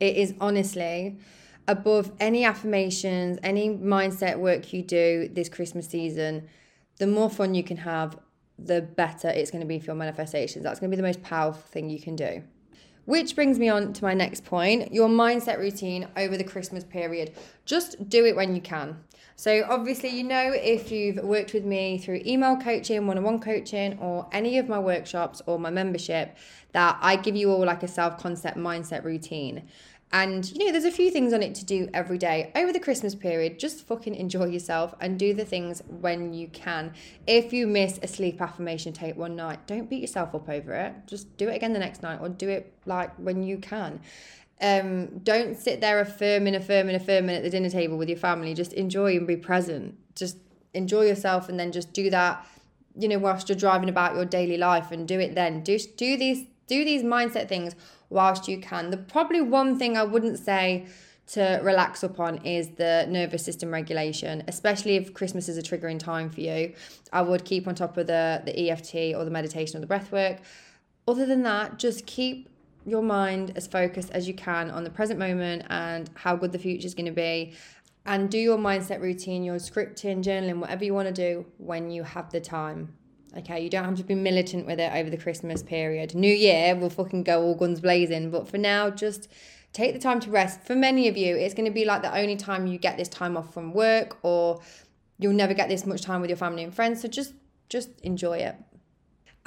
It 0.00 0.16
is 0.16 0.34
honestly 0.40 1.18
above 1.66 2.12
any 2.20 2.44
affirmations, 2.44 3.38
any 3.42 3.70
mindset 3.70 4.38
work 4.38 4.72
you 4.72 4.82
do 4.82 5.28
this 5.32 5.48
Christmas 5.48 5.88
season, 5.88 6.48
the 6.98 7.06
more 7.06 7.30
fun 7.30 7.54
you 7.54 7.64
can 7.64 7.78
have, 7.78 8.18
the 8.58 8.82
better 8.82 9.28
it's 9.28 9.50
going 9.50 9.62
to 9.62 9.66
be 9.66 9.78
for 9.78 9.86
your 9.86 9.96
manifestations. 9.96 10.62
That's 10.62 10.78
going 10.78 10.90
to 10.90 10.96
be 10.96 11.00
the 11.00 11.06
most 11.06 11.22
powerful 11.22 11.62
thing 11.62 11.90
you 11.90 12.00
can 12.00 12.16
do. 12.16 12.42
Which 13.06 13.34
brings 13.34 13.58
me 13.58 13.68
on 13.68 13.92
to 13.94 14.04
my 14.04 14.14
next 14.14 14.44
point 14.44 14.92
your 14.92 15.08
mindset 15.08 15.58
routine 15.58 16.08
over 16.16 16.36
the 16.36 16.44
Christmas 16.44 16.84
period. 16.84 17.34
Just 17.64 18.08
do 18.08 18.24
it 18.24 18.36
when 18.36 18.54
you 18.54 18.60
can. 18.60 18.98
So, 19.36 19.64
obviously, 19.68 20.10
you 20.10 20.22
know, 20.22 20.52
if 20.54 20.92
you've 20.92 21.16
worked 21.16 21.54
with 21.54 21.64
me 21.64 21.98
through 21.98 22.22
email 22.24 22.56
coaching, 22.56 23.06
one 23.06 23.18
on 23.18 23.24
one 23.24 23.40
coaching, 23.40 23.98
or 23.98 24.28
any 24.30 24.58
of 24.58 24.68
my 24.68 24.78
workshops 24.78 25.42
or 25.46 25.58
my 25.58 25.70
membership, 25.70 26.36
that 26.72 26.98
I 27.00 27.16
give 27.16 27.34
you 27.34 27.50
all 27.50 27.64
like 27.64 27.82
a 27.82 27.88
self 27.88 28.16
concept 28.18 28.56
mindset 28.56 29.02
routine. 29.02 29.64
And 30.14 30.48
you 30.52 30.64
know, 30.64 30.70
there's 30.70 30.84
a 30.84 30.92
few 30.92 31.10
things 31.10 31.32
on 31.32 31.42
it 31.42 31.56
to 31.56 31.64
do 31.64 31.88
every 31.92 32.18
day 32.18 32.52
over 32.54 32.72
the 32.72 32.78
Christmas 32.78 33.16
period. 33.16 33.58
Just 33.58 33.84
fucking 33.84 34.14
enjoy 34.14 34.44
yourself 34.44 34.94
and 35.00 35.18
do 35.18 35.34
the 35.34 35.44
things 35.44 35.82
when 35.88 36.32
you 36.32 36.46
can. 36.46 36.92
If 37.26 37.52
you 37.52 37.66
miss 37.66 37.98
a 38.00 38.06
sleep 38.06 38.40
affirmation 38.40 38.92
tape 38.92 39.16
one 39.16 39.34
night, 39.34 39.66
don't 39.66 39.90
beat 39.90 40.02
yourself 40.02 40.32
up 40.32 40.48
over 40.48 40.72
it. 40.72 40.94
Just 41.06 41.36
do 41.36 41.48
it 41.48 41.56
again 41.56 41.72
the 41.72 41.80
next 41.80 42.04
night 42.04 42.20
or 42.20 42.28
do 42.28 42.48
it 42.48 42.72
like 42.86 43.12
when 43.16 43.42
you 43.42 43.58
can. 43.58 43.98
Um, 44.64 45.18
don't 45.18 45.58
sit 45.58 45.82
there 45.82 46.00
affirming, 46.00 46.54
affirming, 46.54 46.94
affirming 46.94 47.36
at 47.36 47.42
the 47.42 47.50
dinner 47.50 47.68
table 47.68 47.98
with 47.98 48.08
your 48.08 48.16
family. 48.16 48.54
Just 48.54 48.72
enjoy 48.72 49.14
and 49.14 49.26
be 49.26 49.36
present. 49.36 49.94
Just 50.14 50.38
enjoy 50.72 51.02
yourself 51.02 51.50
and 51.50 51.60
then 51.60 51.70
just 51.70 51.92
do 51.92 52.08
that, 52.08 52.46
you 52.98 53.06
know, 53.06 53.18
whilst 53.18 53.50
you're 53.50 53.58
driving 53.58 53.90
about 53.90 54.14
your 54.14 54.24
daily 54.24 54.56
life 54.56 54.90
and 54.90 55.06
do 55.06 55.20
it 55.20 55.34
then. 55.34 55.62
Do 55.62 55.78
do 55.78 56.16
these 56.16 56.46
do 56.66 56.82
these 56.82 57.02
mindset 57.02 57.46
things 57.46 57.74
whilst 58.08 58.48
you 58.48 58.58
can. 58.58 58.90
The 58.90 58.96
probably 58.96 59.42
one 59.42 59.78
thing 59.78 59.98
I 59.98 60.02
wouldn't 60.02 60.38
say 60.38 60.86
to 61.26 61.60
relax 61.62 62.02
upon 62.02 62.38
is 62.38 62.68
the 62.70 63.06
nervous 63.08 63.44
system 63.44 63.70
regulation, 63.70 64.44
especially 64.48 64.96
if 64.96 65.12
Christmas 65.12 65.46
is 65.46 65.58
a 65.58 65.62
triggering 65.62 65.98
time 65.98 66.30
for 66.30 66.40
you. 66.40 66.72
I 67.12 67.20
would 67.20 67.44
keep 67.44 67.68
on 67.68 67.74
top 67.74 67.98
of 67.98 68.06
the, 68.06 68.40
the 68.46 68.70
EFT 68.70 69.14
or 69.14 69.24
the 69.24 69.30
meditation 69.30 69.76
or 69.76 69.80
the 69.80 69.86
breath 69.86 70.10
work. 70.10 70.38
Other 71.06 71.26
than 71.26 71.42
that, 71.42 71.78
just 71.78 72.06
keep 72.06 72.48
your 72.84 73.02
mind 73.02 73.52
as 73.56 73.66
focused 73.66 74.10
as 74.10 74.28
you 74.28 74.34
can 74.34 74.70
on 74.70 74.84
the 74.84 74.90
present 74.90 75.18
moment 75.18 75.64
and 75.70 76.10
how 76.14 76.36
good 76.36 76.52
the 76.52 76.58
future 76.58 76.86
is 76.86 76.94
going 76.94 77.06
to 77.06 77.12
be. 77.12 77.54
And 78.06 78.30
do 78.30 78.38
your 78.38 78.58
mindset 78.58 79.00
routine, 79.00 79.44
your 79.44 79.56
scripting, 79.56 80.22
journaling, 80.22 80.58
whatever 80.58 80.84
you 80.84 80.92
want 80.92 81.08
to 81.08 81.14
do 81.14 81.46
when 81.56 81.90
you 81.90 82.02
have 82.02 82.30
the 82.30 82.40
time. 82.40 82.94
Okay, 83.36 83.60
you 83.60 83.70
don't 83.70 83.84
have 83.84 83.96
to 83.96 84.04
be 84.04 84.14
militant 84.14 84.66
with 84.66 84.78
it 84.78 84.92
over 84.94 85.10
the 85.10 85.16
Christmas 85.16 85.62
period. 85.62 86.14
New 86.14 86.32
Year, 86.32 86.76
we'll 86.76 86.90
fucking 86.90 87.24
go 87.24 87.42
all 87.42 87.54
guns 87.54 87.80
blazing. 87.80 88.30
But 88.30 88.46
for 88.46 88.58
now, 88.58 88.90
just 88.90 89.28
take 89.72 89.92
the 89.92 89.98
time 89.98 90.20
to 90.20 90.30
rest. 90.30 90.60
For 90.64 90.76
many 90.76 91.08
of 91.08 91.16
you, 91.16 91.34
it's 91.36 91.54
going 91.54 91.64
to 91.64 91.72
be 91.72 91.84
like 91.84 92.02
the 92.02 92.16
only 92.16 92.36
time 92.36 92.66
you 92.66 92.78
get 92.78 92.96
this 92.96 93.08
time 93.08 93.36
off 93.36 93.52
from 93.52 93.72
work, 93.72 94.18
or 94.22 94.60
you'll 95.18 95.32
never 95.32 95.54
get 95.54 95.68
this 95.68 95.86
much 95.86 96.02
time 96.02 96.20
with 96.20 96.30
your 96.30 96.36
family 96.36 96.62
and 96.62 96.72
friends. 96.72 97.00
So 97.00 97.08
just 97.08 97.34
just 97.68 97.88
enjoy 98.02 98.38
it. 98.38 98.56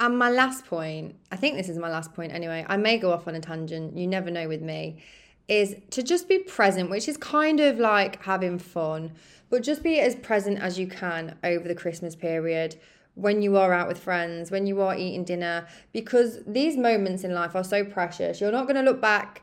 And 0.00 0.16
my 0.16 0.30
last 0.30 0.64
point, 0.64 1.16
I 1.32 1.36
think 1.36 1.56
this 1.56 1.68
is 1.68 1.76
my 1.76 1.88
last 1.88 2.14
point 2.14 2.32
anyway, 2.32 2.64
I 2.68 2.76
may 2.76 2.98
go 2.98 3.12
off 3.12 3.26
on 3.26 3.34
a 3.34 3.40
tangent, 3.40 3.96
you 3.96 4.06
never 4.06 4.30
know 4.30 4.46
with 4.46 4.62
me, 4.62 5.02
is 5.48 5.74
to 5.90 6.02
just 6.02 6.28
be 6.28 6.38
present, 6.38 6.88
which 6.88 7.08
is 7.08 7.16
kind 7.16 7.58
of 7.58 7.78
like 7.78 8.22
having 8.22 8.58
fun, 8.58 9.12
but 9.50 9.62
just 9.62 9.82
be 9.82 9.98
as 9.98 10.14
present 10.14 10.60
as 10.60 10.78
you 10.78 10.86
can 10.86 11.36
over 11.42 11.66
the 11.66 11.74
Christmas 11.74 12.14
period 12.14 12.76
when 13.14 13.42
you 13.42 13.56
are 13.56 13.72
out 13.72 13.88
with 13.88 13.98
friends, 13.98 14.52
when 14.52 14.66
you 14.66 14.80
are 14.80 14.94
eating 14.94 15.24
dinner, 15.24 15.66
because 15.92 16.38
these 16.46 16.76
moments 16.76 17.24
in 17.24 17.34
life 17.34 17.56
are 17.56 17.64
so 17.64 17.84
precious. 17.84 18.40
You're 18.40 18.52
not 18.52 18.68
going 18.68 18.76
to 18.76 18.82
look 18.82 19.00
back 19.00 19.42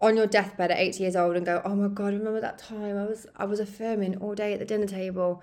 on 0.00 0.16
your 0.16 0.26
deathbed 0.26 0.72
at 0.72 0.78
80 0.78 1.02
years 1.04 1.14
old 1.14 1.36
and 1.36 1.46
go, 1.46 1.62
"Oh 1.64 1.76
my 1.76 1.86
god, 1.86 2.12
remember 2.12 2.40
that 2.40 2.58
time 2.58 2.96
I 2.96 3.04
was 3.04 3.26
I 3.36 3.44
was 3.44 3.60
affirming 3.60 4.16
all 4.16 4.34
day 4.34 4.52
at 4.54 4.58
the 4.58 4.64
dinner 4.64 4.86
table." 4.86 5.42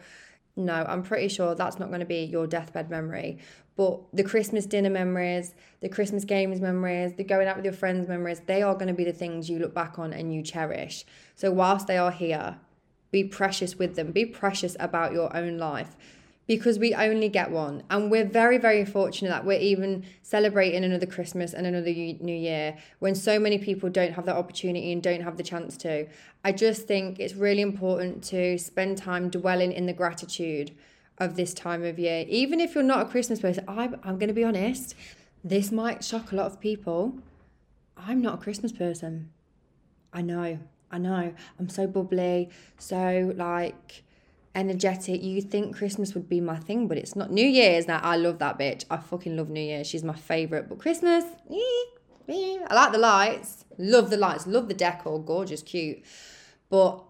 No, 0.58 0.86
I'm 0.88 1.02
pretty 1.02 1.30
sure 1.30 1.56
that's 1.56 1.80
not 1.80 1.88
going 1.88 2.02
to 2.02 2.06
be 2.06 2.26
your 2.26 2.46
deathbed 2.46 2.90
memory. 2.90 3.40
But 3.82 4.00
the 4.14 4.22
Christmas 4.24 4.68
dinner 4.68 4.92
memories, 4.92 5.56
the 5.80 5.90
Christmas 5.90 6.24
games 6.24 6.62
memories, 6.62 7.14
the 7.14 7.24
going 7.24 7.48
out 7.48 7.56
with 7.56 7.66
your 7.66 7.74
friends 7.74 8.08
memories, 8.08 8.42
they 8.46 8.62
are 8.62 8.76
going 8.76 8.90
to 8.90 8.94
be 8.94 9.04
the 9.04 9.12
things 9.12 9.50
you 9.50 9.58
look 9.58 9.74
back 9.74 9.98
on 9.98 10.14
and 10.14 10.32
you 10.32 10.44
cherish. 10.44 11.04
So, 11.36 11.50
whilst 11.50 11.88
they 11.88 11.98
are 11.98 12.12
here, 12.12 12.58
be 13.10 13.24
precious 13.24 13.80
with 13.80 13.96
them, 13.96 14.12
be 14.12 14.24
precious 14.24 14.78
about 14.80 15.14
your 15.14 15.36
own 15.36 15.58
life 15.58 15.96
because 16.46 16.78
we 16.78 16.94
only 16.94 17.28
get 17.28 17.50
one. 17.50 17.82
And 17.90 18.12
we're 18.12 18.24
very, 18.24 18.60
very 18.60 18.86
fortunate 18.86 19.30
that 19.30 19.46
we're 19.46 19.60
even 19.60 20.06
celebrating 20.22 20.84
another 20.84 21.08
Christmas 21.08 21.52
and 21.52 21.66
another 21.66 21.90
New 21.90 22.36
Year 22.36 22.78
when 23.00 23.16
so 23.16 23.40
many 23.40 23.58
people 23.58 23.90
don't 23.90 24.14
have 24.14 24.26
that 24.26 24.36
opportunity 24.36 24.92
and 24.92 25.02
don't 25.02 25.22
have 25.22 25.38
the 25.38 25.44
chance 25.44 25.76
to. 25.78 26.06
I 26.44 26.52
just 26.52 26.86
think 26.86 27.20
it's 27.20 27.34
really 27.34 27.64
important 27.64 28.24
to 28.26 28.60
spend 28.60 29.00
time 29.00 29.32
dwelling 29.32 29.72
in 29.72 29.88
the 29.88 29.94
gratitude 29.94 30.70
of 31.18 31.36
this 31.36 31.54
time 31.54 31.84
of 31.84 32.00
year. 32.00 32.26
Even 32.28 32.60
if 32.60 32.76
you're 32.76 32.84
not 32.84 33.06
a 33.06 33.10
Christmas 33.10 33.40
person, 33.40 33.64
I'm, 33.68 34.00
I'm 34.04 34.18
going 34.18 34.28
to 34.28 34.34
be 34.34 34.44
honest, 34.44 34.96
this 35.44 35.72
might 35.72 36.04
shock 36.04 36.32
a 36.32 36.36
lot 36.36 36.48
of 36.48 36.60
people. 36.60 37.16
I'm 37.98 38.22
not 38.22 38.36
a 38.36 38.38
Christmas 38.38 38.72
person. 38.72 39.30
I 40.14 40.22
know, 40.22 40.60
I 40.92 40.98
know. 40.98 41.34
I'm 41.60 41.70
so 41.70 41.88
bubbly, 41.88 42.50
so 42.78 43.34
like 43.36 44.04
energetic. 44.56 45.24
You 45.24 45.42
think 45.42 45.76
Christmas 45.76 46.14
would 46.14 46.28
be 46.28 46.42
my 46.42 46.58
thing, 46.58 46.88
but 46.88 46.98
it's 46.98 47.16
not. 47.16 47.32
New 47.32 47.46
Year's 47.46 47.88
now, 47.88 48.00
I 48.04 48.18
love 48.18 48.40
that 48.40 48.60
bitch. 48.60 48.86
I 48.90 48.98
fucking 48.98 49.38
love 49.38 49.50
New 49.50 49.62
Year. 49.62 49.84
She's 49.84 50.04
my 50.04 50.16
favourite. 50.16 50.68
But 50.68 50.80
Christmas, 50.80 51.24
eh, 51.50 51.84
eh. 52.28 52.66
I 52.68 52.74
like 52.74 52.92
the 52.92 52.98
lights. 52.98 53.66
Love 53.78 54.10
the 54.10 54.18
lights. 54.18 54.48
Love 54.48 54.68
the 54.68 54.74
decor. 54.74 55.24
Gorgeous, 55.24 55.62
cute. 55.62 56.04
But 56.70 57.04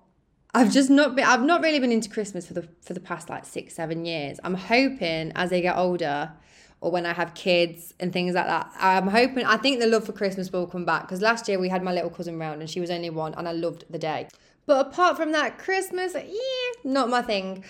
I've 0.53 0.71
just 0.71 0.89
not 0.89 1.15
been 1.15 1.25
I've 1.25 1.43
not 1.43 1.61
really 1.61 1.79
been 1.79 1.91
into 1.91 2.09
Christmas 2.09 2.45
for 2.45 2.53
the 2.53 2.67
for 2.81 2.93
the 2.93 2.99
past 2.99 3.29
like 3.29 3.45
six, 3.45 3.73
seven 3.75 4.05
years. 4.05 4.39
I'm 4.43 4.55
hoping 4.55 5.31
as 5.35 5.49
they 5.49 5.61
get 5.61 5.77
older 5.77 6.33
or 6.81 6.91
when 6.91 7.05
I 7.05 7.13
have 7.13 7.33
kids 7.35 7.93
and 7.99 8.11
things 8.11 8.35
like 8.35 8.47
that. 8.47 8.69
I'm 8.77 9.07
hoping 9.07 9.45
I 9.45 9.57
think 9.57 9.79
the 9.79 9.87
love 9.87 10.05
for 10.05 10.11
Christmas 10.11 10.51
will 10.51 10.67
come 10.67 10.83
back 10.83 11.03
because 11.03 11.21
last 11.21 11.47
year 11.47 11.59
we 11.59 11.69
had 11.69 11.83
my 11.83 11.93
little 11.93 12.09
cousin 12.09 12.37
round 12.37 12.59
and 12.59 12.69
she 12.69 12.81
was 12.81 12.89
only 12.89 13.09
one 13.09 13.33
and 13.35 13.47
I 13.47 13.53
loved 13.53 13.85
the 13.89 13.99
day. 13.99 14.27
But 14.65 14.87
apart 14.87 15.15
from 15.15 15.31
that, 15.31 15.57
Christmas, 15.57 16.13
yeah, 16.13 16.81
not 16.83 17.09
my 17.09 17.21
thing. 17.21 17.63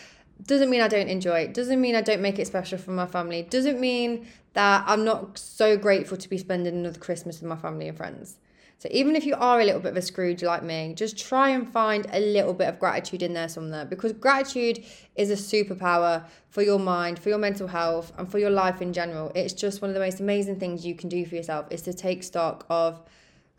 Doesn't 0.44 0.70
mean 0.70 0.82
I 0.82 0.88
don't 0.88 1.08
enjoy 1.08 1.42
it. 1.42 1.54
Doesn't 1.54 1.80
mean 1.80 1.96
I 1.96 2.02
don't 2.02 2.22
make 2.22 2.40
it 2.40 2.48
special 2.48 2.80
for 2.80 2.92
my 2.92 3.06
family. 3.06 3.44
Doesn't 3.44 3.80
mean 3.80 4.28
that 4.54 4.84
I'm 4.88 5.06
not 5.06 5.38
so 5.38 5.78
grateful 5.78 6.18
to 6.18 6.30
be 6.30 6.38
spending 6.38 6.74
another 6.74 7.00
Christmas 7.00 7.40
with 7.40 7.48
my 7.48 7.56
family 7.56 7.88
and 7.88 7.96
friends. 7.96 8.38
So 8.82 8.90
even 8.92 9.16
if 9.16 9.28
you 9.28 9.36
are 9.36 9.62
a 9.62 9.64
little 9.64 9.80
bit 9.80 9.92
of 9.92 9.98
a 9.98 10.02
Scrooge 10.02 10.42
like 10.42 10.64
me, 10.64 10.96
just 10.96 11.16
try 11.16 11.50
and 11.50 11.72
find 11.72 12.08
a 12.12 12.20
little 12.20 12.52
bit 12.52 12.68
of 12.68 12.80
gratitude 12.80 13.22
in 13.22 13.32
there 13.32 13.48
somewhere 13.48 13.86
because 13.86 14.12
gratitude 14.12 14.84
is 15.16 15.30
a 15.30 15.36
superpower 15.36 16.26
for 16.50 16.64
your 16.64 16.80
mind, 16.80 17.20
for 17.20 17.30
your 17.30 17.38
mental 17.38 17.68
health, 17.68 18.12
and 18.18 18.28
for 18.28 18.40
your 18.40 18.50
life 18.50 18.82
in 18.82 18.92
general. 18.92 19.32
It's 19.36 19.54
just 19.54 19.84
one 19.84 19.92
of 19.92 19.94
the 19.94 20.00
most 20.00 20.20
amazing 20.20 20.60
things 20.60 20.84
you 20.84 20.96
can 20.96 21.10
do 21.10 21.24
for 21.28 21.36
yourself 21.36 21.68
is 21.70 21.84
to 21.84 21.94
take 21.94 22.24
stock 22.24 22.66
of 22.72 23.00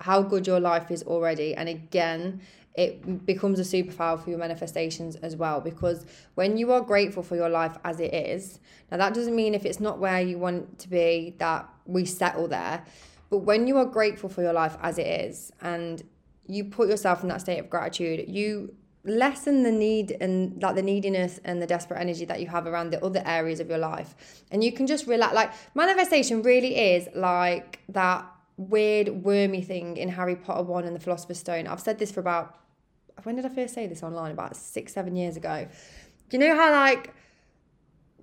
how 0.01 0.23
good 0.23 0.45
your 0.45 0.59
life 0.59 0.91
is 0.91 1.05
already. 1.05 1.55
And 1.55 1.69
again, 1.69 2.41
it 2.75 3.25
becomes 3.25 3.61
a 3.61 3.63
superpower 3.63 4.21
for 4.21 4.29
your 4.29 4.41
manifestations 4.41 5.15
as 5.15 5.37
well 5.37 5.61
because 5.61 6.05
when 6.35 6.57
you 6.57 6.73
are 6.73 6.81
grateful 6.81 7.23
for 7.23 7.37
your 7.37 7.49
life 7.51 7.77
as 7.85 8.01
it 8.01 8.13
is 8.15 8.59
now 8.91 8.97
that 8.97 9.13
doesn't 9.13 9.37
mean 9.37 9.55
if 9.55 9.67
it's 9.67 9.79
not 9.79 9.99
where 9.99 10.23
you 10.23 10.39
want 10.39 10.79
to 10.79 10.89
be 10.89 11.35
that 11.37 11.69
we 11.85 12.07
settle 12.07 12.49
there 12.49 12.83
but 13.33 13.39
when 13.39 13.67
you 13.67 13.79
are 13.79 13.87
grateful 13.87 14.29
for 14.29 14.43
your 14.43 14.53
life 14.53 14.77
as 14.83 14.99
it 14.99 15.07
is 15.07 15.51
and 15.63 16.03
you 16.47 16.65
put 16.65 16.87
yourself 16.87 17.23
in 17.23 17.31
that 17.31 17.41
state 17.41 17.59
of 17.59 17.71
gratitude, 17.71 18.27
you 18.29 18.75
lessen 19.05 19.63
the 19.63 19.73
need 19.73 20.15
and 20.21 20.63
like 20.63 20.75
the 20.75 20.83
neediness 20.83 21.41
and 21.47 21.63
the 21.63 21.67
desperate 21.67 21.99
energy 21.99 22.27
that 22.27 22.43
you 22.43 22.47
have 22.47 22.67
around 22.67 22.91
the 22.91 23.03
other 23.03 23.23
areas 23.25 23.59
of 23.59 23.71
your 23.71 23.79
life. 23.79 24.45
And 24.51 24.63
you 24.63 24.71
can 24.71 24.87
just 24.87 25.07
relax. 25.07 25.35
Like 25.35 25.51
manifestation 25.75 26.43
really 26.43 26.77
is 26.77 27.09
like 27.15 27.81
that 27.89 28.31
weird 28.59 29.09
wormy 29.09 29.63
thing 29.63 29.97
in 29.97 30.11
Harry 30.11 30.37
Potter 30.37 30.65
1 30.65 30.85
and 30.85 30.95
the 30.95 31.01
Philosopher's 31.01 31.39
Stone. 31.39 31.67
I've 31.67 31.81
said 31.81 31.99
this 31.99 32.13
for 32.13 32.21
about 32.21 32.59
when 33.23 33.37
did 33.37 33.47
I 33.47 33.49
first 33.49 33.73
say 33.73 33.87
this 33.87 34.03
online? 34.03 34.33
About 34.33 34.57
six, 34.57 34.93
seven 34.93 35.17
years 35.17 35.39
ago. 35.39 35.67
You 36.31 36.39
know 36.39 36.55
how 36.55 36.71
like 36.71 37.15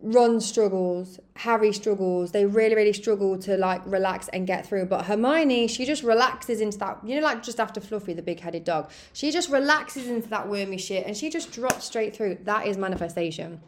Ron 0.01 0.39
struggles, 0.39 1.19
Harry 1.35 1.73
struggles. 1.73 2.31
They 2.31 2.45
really, 2.45 2.73
really 2.73 2.93
struggle 2.93 3.37
to 3.39 3.57
like 3.57 3.81
relax 3.85 4.29
and 4.29 4.47
get 4.47 4.65
through. 4.65 4.85
But 4.85 5.05
Hermione, 5.05 5.67
she 5.67 5.85
just 5.85 6.03
relaxes 6.03 6.61
into 6.61 6.77
that, 6.79 6.99
you 7.03 7.15
know, 7.15 7.21
like 7.21 7.43
just 7.43 7.59
after 7.59 7.81
Fluffy, 7.81 8.13
the 8.13 8.21
big 8.21 8.39
headed 8.39 8.63
dog, 8.63 8.89
she 9.11 9.29
just 9.31 9.49
relaxes 9.49 10.07
into 10.07 10.29
that 10.29 10.47
wormy 10.47 10.77
shit 10.77 11.05
and 11.05 11.17
she 11.17 11.29
just 11.29 11.51
drops 11.51 11.85
straight 11.85 12.15
through. 12.15 12.37
That 12.43 12.65
is 12.65 12.77
manifestation. 12.77 13.59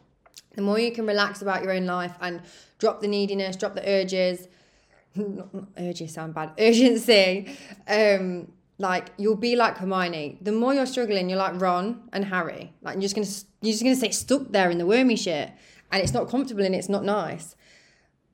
The 0.54 0.62
more 0.62 0.78
you 0.78 0.90
can 0.90 1.06
relax 1.06 1.42
about 1.42 1.62
your 1.62 1.72
own 1.72 1.84
life 1.84 2.14
and 2.20 2.40
drop 2.78 3.02
the 3.02 3.08
neediness, 3.08 3.56
drop 3.56 3.74
the 3.74 3.86
urges, 3.86 4.48
not, 5.14 5.52
not 5.52 5.68
urges 5.76 6.14
sound 6.14 6.34
bad, 6.34 6.52
urgency, 6.58 7.54
um, 7.86 8.50
like 8.78 9.10
you'll 9.18 9.36
be 9.36 9.54
like 9.54 9.76
Hermione. 9.76 10.38
The 10.40 10.52
more 10.52 10.72
you're 10.72 10.86
struggling, 10.86 11.28
you're 11.28 11.38
like 11.38 11.60
Ron 11.60 12.08
and 12.12 12.24
Harry. 12.24 12.72
Like 12.80 12.94
you're 12.94 13.02
just 13.02 13.14
gonna 13.14 13.28
you're 13.60 13.72
just 13.72 13.82
gonna 13.82 13.96
stay 13.96 14.10
stuck 14.10 14.48
there 14.50 14.70
in 14.70 14.78
the 14.78 14.86
wormy 14.86 15.16
shit 15.16 15.50
and 15.92 16.02
it's 16.02 16.14
not 16.14 16.28
comfortable 16.28 16.64
and 16.64 16.74
it's 16.74 16.88
not 16.88 17.04
nice. 17.04 17.54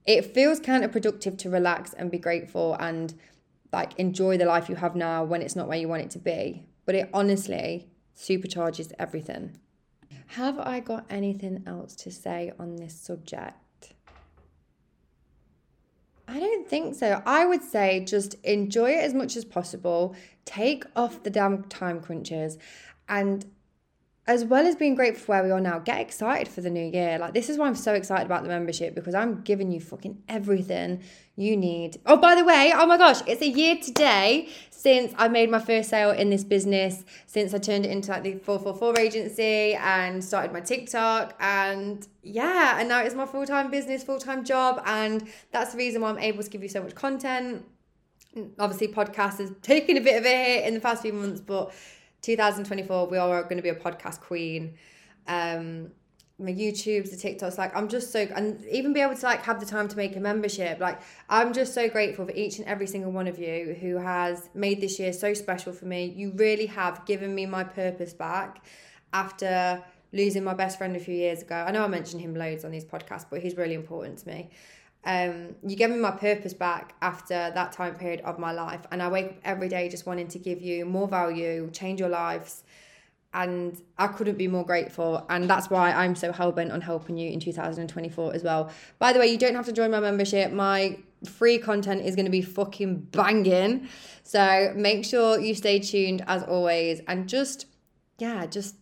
It 0.06 0.32
feels 0.32 0.60
counterproductive 0.60 1.36
to 1.38 1.50
relax 1.50 1.92
and 1.92 2.10
be 2.10 2.18
grateful 2.18 2.76
and 2.80 3.12
like 3.72 3.98
enjoy 3.98 4.38
the 4.38 4.46
life 4.46 4.68
you 4.68 4.76
have 4.76 4.96
now 4.96 5.24
when 5.24 5.42
it's 5.42 5.56
not 5.56 5.68
where 5.68 5.76
you 5.76 5.88
want 5.88 6.02
it 6.02 6.10
to 6.12 6.18
be. 6.18 6.64
But 6.86 6.94
it 6.94 7.10
honestly 7.12 7.88
supercharges 8.16 8.92
everything. 8.98 9.58
Have 10.28 10.58
I 10.58 10.80
got 10.80 11.04
anything 11.10 11.64
else 11.66 11.94
to 11.96 12.10
say 12.10 12.52
on 12.58 12.76
this 12.76 12.94
subject? 12.94 13.92
I 16.26 16.38
don't 16.38 16.68
think 16.68 16.94
so. 16.94 17.22
I 17.24 17.46
would 17.46 17.62
say 17.62 18.04
just 18.04 18.34
enjoy 18.44 18.90
it 18.90 19.04
as 19.04 19.14
much 19.14 19.36
as 19.36 19.44
possible, 19.44 20.14
take 20.44 20.84
off 20.94 21.22
the 21.22 21.30
damn 21.30 21.64
time 21.64 22.00
crunches, 22.00 22.58
and 23.08 23.46
as 24.28 24.44
well 24.44 24.66
as 24.66 24.76
being 24.76 24.94
grateful 24.94 25.24
for 25.24 25.32
where 25.32 25.42
we 25.42 25.50
are 25.50 25.60
now, 25.60 25.78
get 25.78 25.98
excited 26.00 26.46
for 26.46 26.60
the 26.60 26.68
new 26.68 26.84
year. 26.84 27.18
Like, 27.18 27.32
this 27.32 27.48
is 27.48 27.56
why 27.56 27.66
I'm 27.66 27.74
so 27.74 27.94
excited 27.94 28.26
about 28.26 28.42
the 28.42 28.50
membership 28.50 28.94
because 28.94 29.14
I'm 29.14 29.40
giving 29.40 29.72
you 29.72 29.80
fucking 29.80 30.22
everything 30.28 31.02
you 31.34 31.56
need. 31.56 31.98
Oh, 32.04 32.18
by 32.18 32.34
the 32.34 32.44
way, 32.44 32.70
oh 32.76 32.84
my 32.84 32.98
gosh, 32.98 33.22
it's 33.26 33.40
a 33.40 33.48
year 33.48 33.76
today 33.82 34.50
since 34.68 35.14
I 35.16 35.28
made 35.28 35.50
my 35.50 35.58
first 35.58 35.88
sale 35.88 36.10
in 36.10 36.28
this 36.28 36.44
business, 36.44 37.06
since 37.26 37.54
I 37.54 37.58
turned 37.58 37.86
it 37.86 37.90
into 37.90 38.10
like 38.10 38.22
the 38.22 38.34
444 38.34 39.00
agency 39.00 39.74
and 39.74 40.22
started 40.22 40.52
my 40.52 40.60
TikTok. 40.60 41.34
And 41.40 42.06
yeah, 42.22 42.78
and 42.78 42.86
now 42.86 43.00
it's 43.00 43.14
my 43.14 43.24
full 43.24 43.46
time 43.46 43.70
business, 43.70 44.04
full 44.04 44.18
time 44.18 44.44
job. 44.44 44.82
And 44.84 45.26
that's 45.52 45.72
the 45.72 45.78
reason 45.78 46.02
why 46.02 46.10
I'm 46.10 46.18
able 46.18 46.42
to 46.42 46.50
give 46.50 46.62
you 46.62 46.68
so 46.68 46.82
much 46.82 46.94
content. 46.94 47.64
Obviously, 48.58 48.88
podcast 48.88 49.38
has 49.38 49.52
taken 49.62 49.96
a 49.96 50.02
bit 50.02 50.18
of 50.18 50.26
a 50.26 50.44
hit 50.44 50.66
in 50.66 50.74
the 50.74 50.80
past 50.80 51.00
few 51.00 51.14
months, 51.14 51.40
but 51.40 51.72
2024, 52.22 53.08
we 53.08 53.18
are 53.18 53.42
going 53.42 53.56
to 53.56 53.62
be 53.62 53.68
a 53.68 53.74
podcast 53.74 54.20
queen. 54.20 54.74
Um, 55.26 55.90
my 56.40 56.52
YouTubes, 56.52 57.10
the 57.10 57.16
TikToks, 57.16 57.58
like 57.58 57.74
I'm 57.74 57.88
just 57.88 58.12
so 58.12 58.20
and 58.34 58.64
even 58.66 58.92
be 58.92 59.00
able 59.00 59.16
to 59.16 59.26
like 59.26 59.42
have 59.42 59.58
the 59.58 59.66
time 59.66 59.88
to 59.88 59.96
make 59.96 60.14
a 60.14 60.20
membership. 60.20 60.78
Like 60.78 61.00
I'm 61.28 61.52
just 61.52 61.74
so 61.74 61.88
grateful 61.88 62.26
for 62.26 62.32
each 62.32 62.58
and 62.58 62.68
every 62.68 62.86
single 62.86 63.10
one 63.10 63.26
of 63.26 63.38
you 63.40 63.76
who 63.80 63.96
has 63.96 64.48
made 64.54 64.80
this 64.80 65.00
year 65.00 65.12
so 65.12 65.34
special 65.34 65.72
for 65.72 65.86
me. 65.86 66.04
You 66.04 66.32
really 66.36 66.66
have 66.66 67.04
given 67.06 67.34
me 67.34 67.46
my 67.46 67.64
purpose 67.64 68.12
back 68.12 68.64
after 69.12 69.82
losing 70.12 70.44
my 70.44 70.54
best 70.54 70.78
friend 70.78 70.94
a 70.94 71.00
few 71.00 71.14
years 71.14 71.42
ago. 71.42 71.56
I 71.56 71.72
know 71.72 71.82
I 71.82 71.88
mentioned 71.88 72.22
him 72.22 72.34
loads 72.34 72.64
on 72.64 72.70
these 72.70 72.84
podcasts, 72.84 73.26
but 73.28 73.40
he's 73.40 73.56
really 73.56 73.74
important 73.74 74.18
to 74.18 74.28
me. 74.28 74.50
Um, 75.08 75.54
you 75.66 75.74
gave 75.74 75.88
me 75.88 75.96
my 75.96 76.10
purpose 76.10 76.52
back 76.52 76.94
after 77.00 77.50
that 77.54 77.72
time 77.72 77.94
period 77.94 78.20
of 78.20 78.38
my 78.38 78.52
life. 78.52 78.82
And 78.92 79.02
I 79.02 79.08
wake 79.08 79.26
up 79.28 79.36
every 79.42 79.70
day 79.70 79.88
just 79.88 80.04
wanting 80.04 80.28
to 80.28 80.38
give 80.38 80.60
you 80.60 80.84
more 80.84 81.08
value, 81.08 81.70
change 81.72 81.98
your 81.98 82.10
lives. 82.10 82.62
And 83.32 83.80
I 83.96 84.08
couldn't 84.08 84.36
be 84.36 84.48
more 84.48 84.66
grateful. 84.66 85.24
And 85.30 85.48
that's 85.48 85.70
why 85.70 85.92
I'm 85.92 86.14
so 86.14 86.30
hell 86.30 86.52
bent 86.52 86.72
on 86.72 86.82
helping 86.82 87.16
you 87.16 87.30
in 87.30 87.40
2024 87.40 88.34
as 88.34 88.42
well. 88.42 88.70
By 88.98 89.14
the 89.14 89.18
way, 89.18 89.28
you 89.28 89.38
don't 89.38 89.54
have 89.54 89.64
to 89.64 89.72
join 89.72 89.90
my 89.90 90.00
membership. 90.00 90.52
My 90.52 90.98
free 91.24 91.56
content 91.56 92.02
is 92.02 92.14
going 92.14 92.26
to 92.26 92.30
be 92.30 92.42
fucking 92.42 92.96
banging. 93.10 93.88
So 94.24 94.74
make 94.76 95.06
sure 95.06 95.40
you 95.40 95.54
stay 95.54 95.78
tuned 95.78 96.22
as 96.26 96.42
always 96.42 97.00
and 97.08 97.26
just, 97.26 97.64
yeah, 98.18 98.44
just 98.44 98.74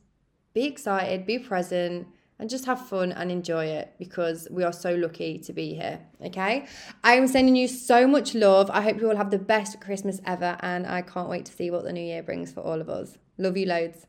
be 0.54 0.64
excited, 0.64 1.24
be 1.24 1.38
present, 1.38 2.08
and 2.38 2.50
just 2.50 2.66
have 2.66 2.86
fun 2.88 3.12
and 3.12 3.30
enjoy 3.30 3.66
it 3.66 3.94
because 3.98 4.46
we 4.50 4.62
are 4.62 4.72
so 4.72 4.94
lucky 4.94 5.38
to 5.38 5.52
be 5.52 5.74
here. 5.74 6.00
Okay. 6.24 6.66
I'm 7.02 7.26
sending 7.26 7.56
you 7.56 7.68
so 7.68 8.06
much 8.06 8.34
love. 8.34 8.70
I 8.70 8.82
hope 8.82 9.00
you 9.00 9.08
all 9.08 9.16
have 9.16 9.30
the 9.30 9.38
best 9.38 9.80
Christmas 9.80 10.20
ever, 10.26 10.56
and 10.60 10.86
I 10.86 11.02
can't 11.02 11.28
wait 11.28 11.46
to 11.46 11.52
see 11.52 11.70
what 11.70 11.84
the 11.84 11.92
new 11.92 12.04
year 12.04 12.22
brings 12.22 12.52
for 12.52 12.60
all 12.60 12.80
of 12.80 12.88
us. 12.88 13.16
Love 13.38 13.56
you 13.56 13.66
loads. 13.66 14.06